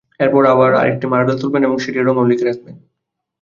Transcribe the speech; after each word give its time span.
এরপর 0.19 0.43
আবার 0.45 0.71
আরেকটি 0.75 1.05
মার্বেল 1.07 1.37
তুলবেন 1.41 1.61
এবং 1.63 1.77
সেটির 1.79 2.05
রংও 2.07 2.29
লিখে 2.29 2.45
রাখবেন। 2.45 2.75